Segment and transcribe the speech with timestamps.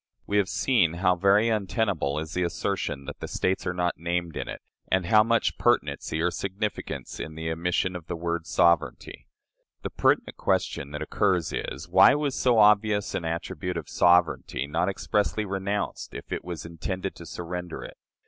[0.25, 4.35] We have seen how very untenable is the assertion that the States are not named
[4.35, 9.27] in it, and how much pertinency or significance in the omission of the word "sovereignty."
[9.83, 14.89] The pertinent question that occurs is, Why was so obvious an attribute of sovereignty not
[14.89, 17.95] expressly renounced if it was intended to surrender it?